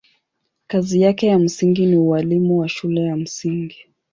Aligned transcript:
Kazi 0.67 1.01
yake 1.01 1.27
ya 1.27 1.39
msingi 1.39 1.85
ni 1.85 1.97
ualimu 1.97 2.59
wa 2.59 2.69
shule 2.69 3.01
ya 3.01 3.15
msingi. 3.17 3.89